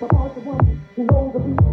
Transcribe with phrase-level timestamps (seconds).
[0.00, 1.71] But I was the one who rolled the beat.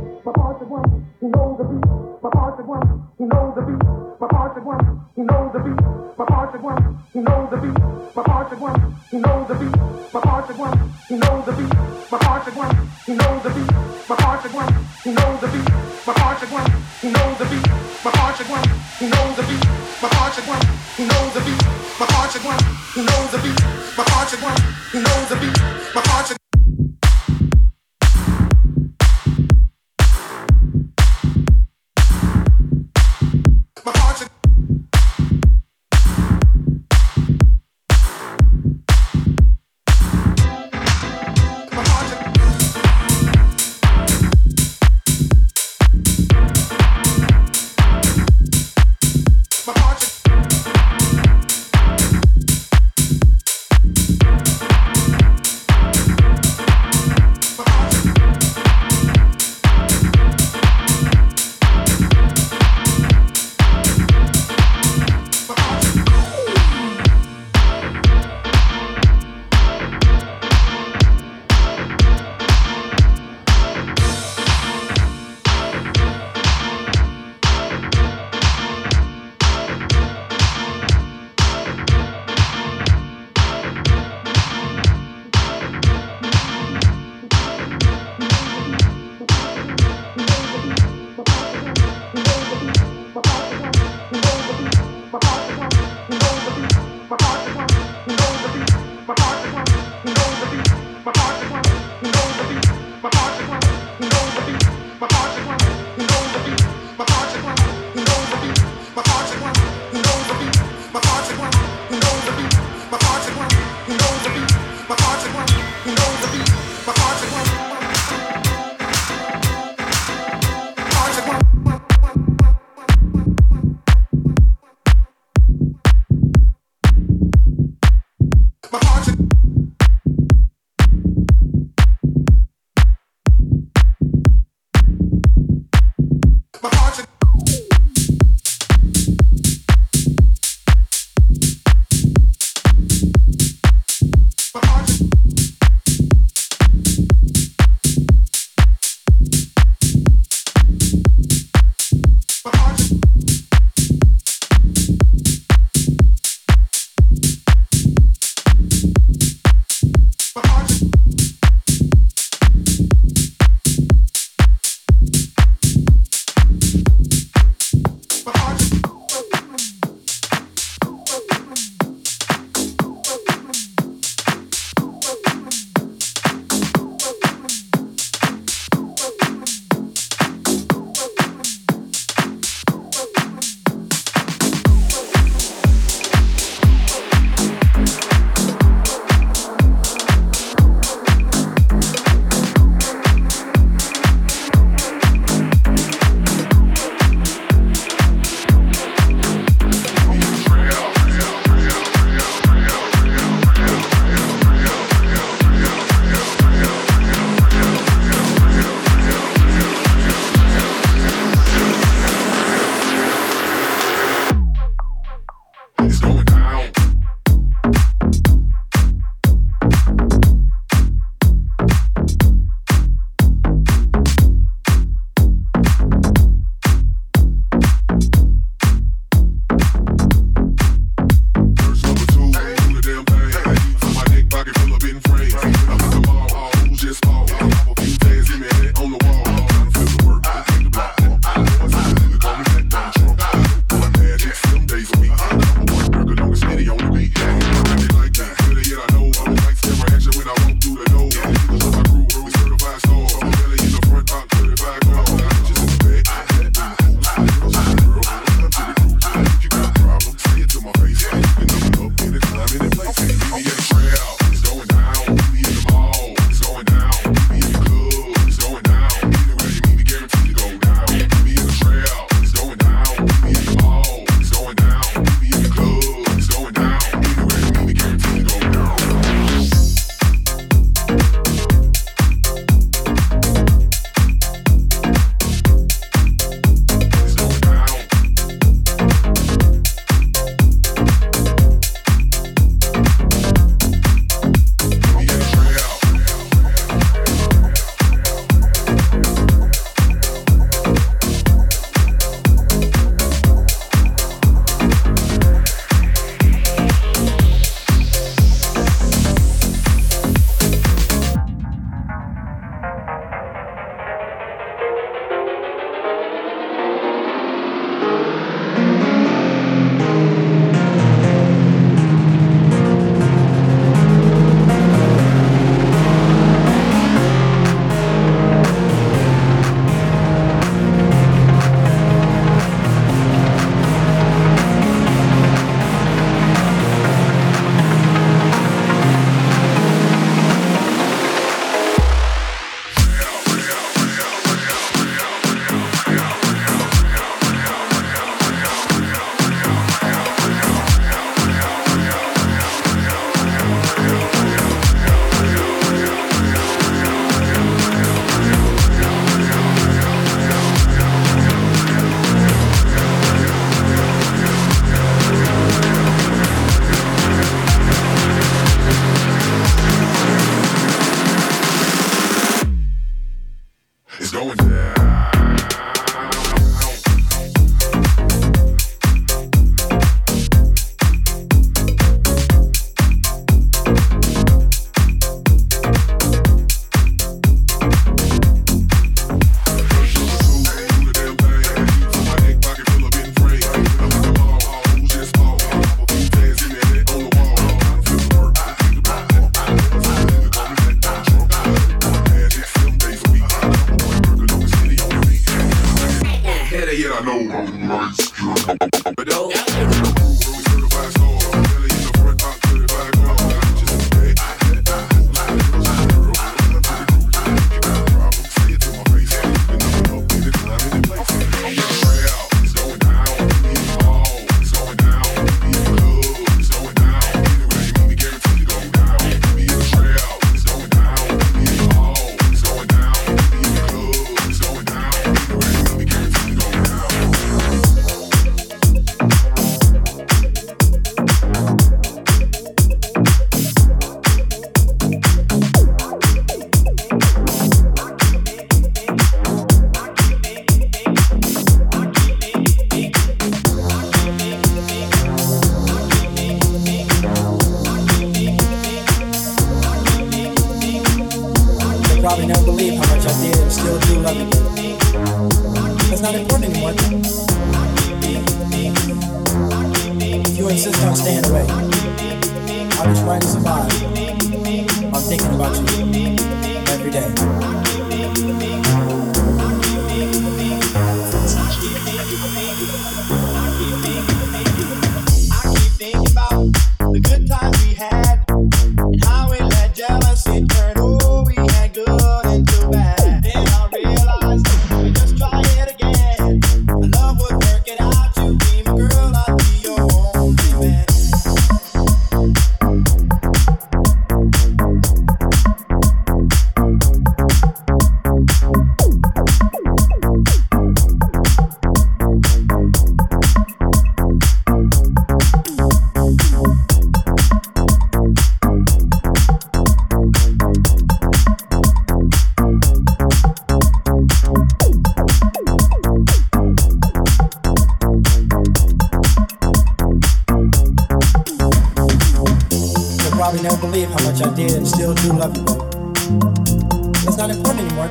[537.19, 537.89] not important anymore.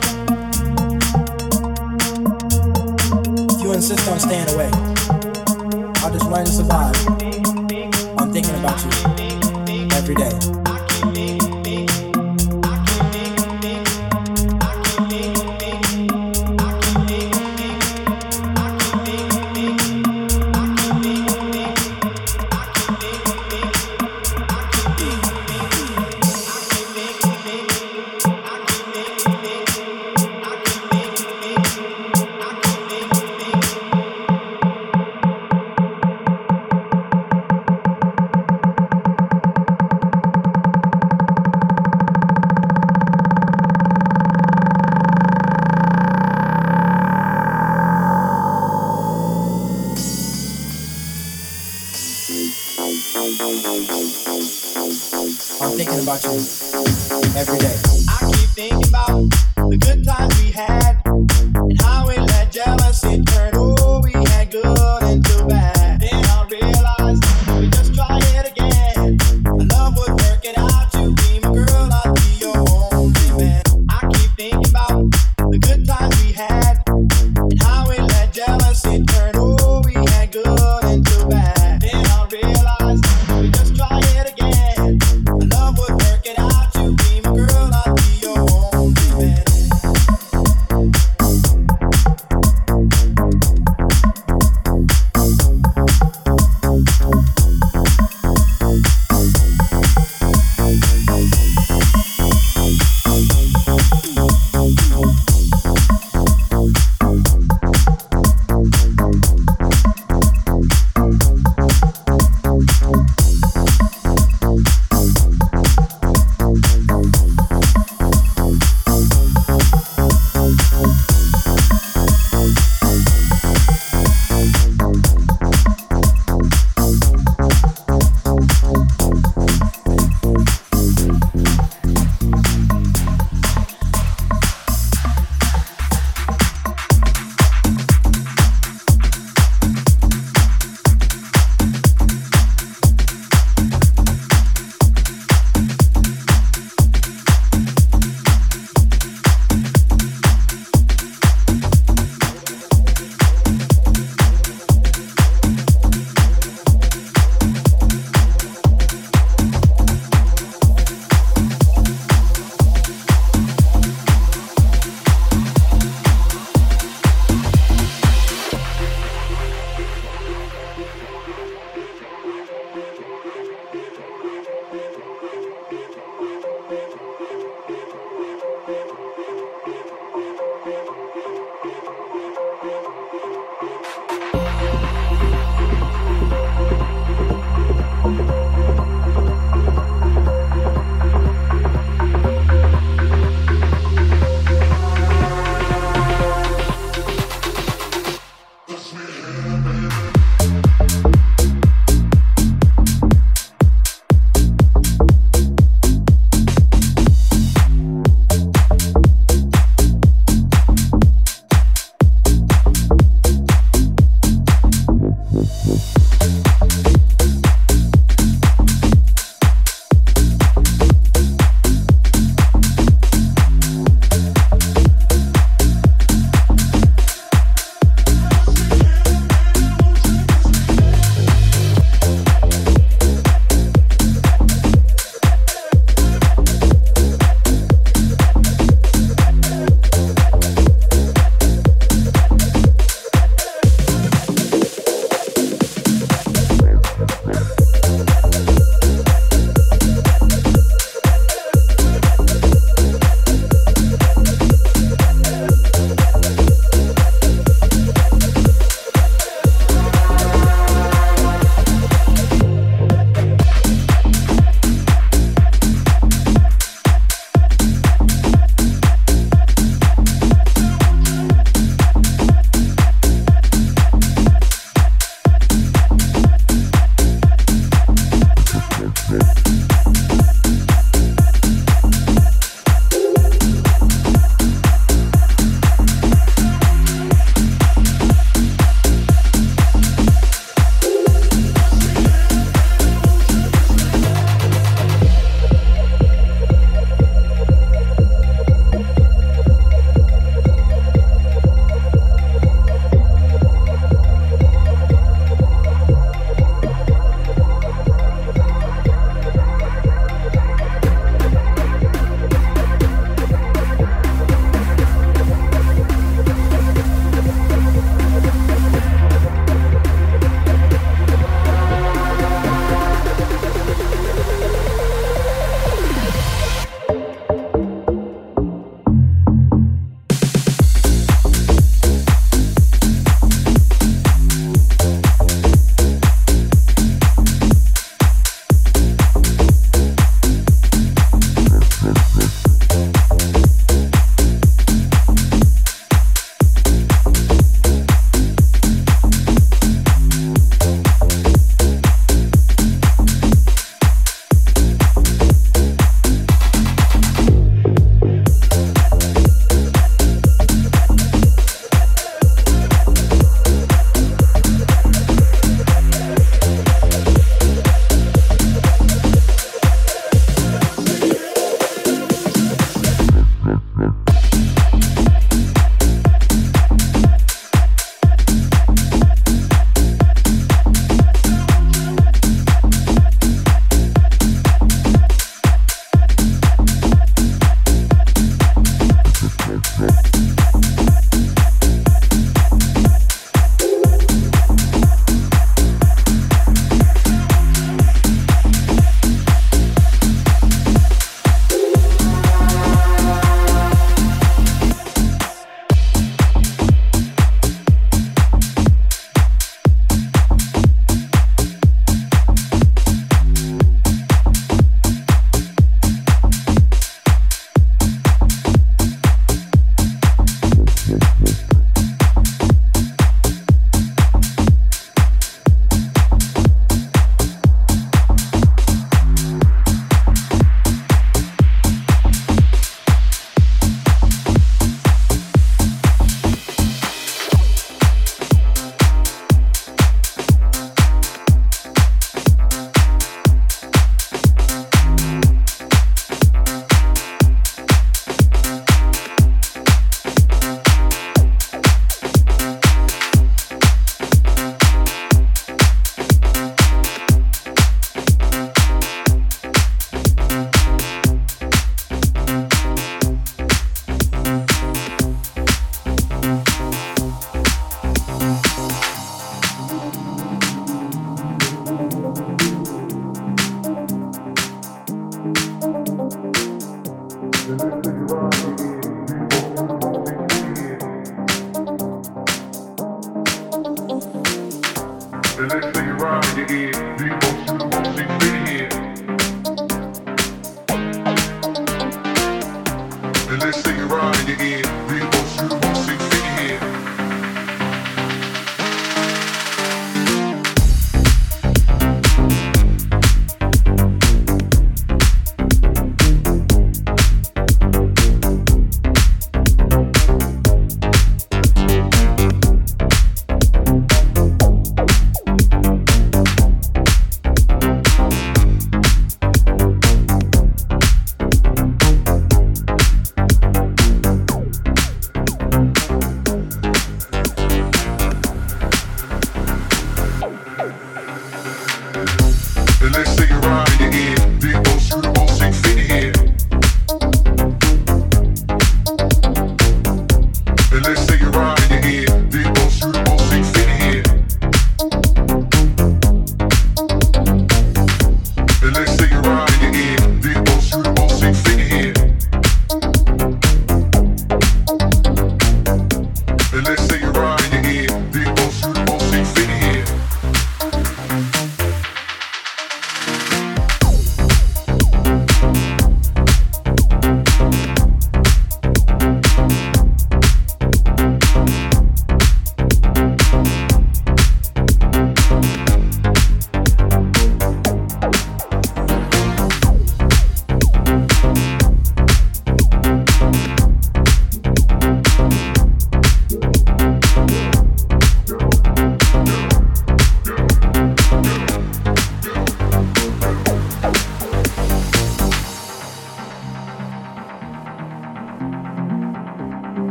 [3.51, 4.71] If you insist on staying away,
[5.97, 6.95] I'll just learn to survive
[8.19, 10.68] I'm thinking about you every day.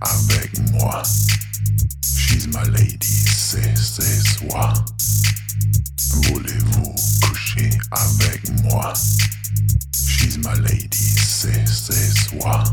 [0.00, 1.02] Avec moi?
[2.16, 4.72] She's my lady, c'est, c'est soi.
[6.10, 8.92] Voulez-vous coucher avec moi?
[10.06, 12.64] She's my lady, c'est, c'est soi.